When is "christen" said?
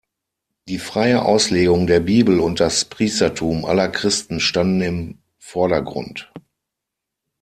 3.87-4.39